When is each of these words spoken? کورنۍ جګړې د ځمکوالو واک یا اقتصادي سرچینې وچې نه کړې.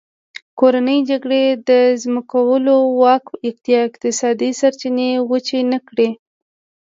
کورنۍ 0.59 0.99
جګړې 1.09 1.43
د 1.69 1.71
ځمکوالو 2.03 2.75
واک 3.01 3.25
یا 3.71 3.79
اقتصادي 3.87 4.51
سرچینې 4.59 5.09
وچې 5.29 5.59
نه 5.71 5.79
کړې. 5.87 6.09